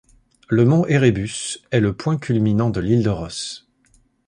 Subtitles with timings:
[0.49, 3.69] Le mont Erebus est le point culminant de l'île de Ross.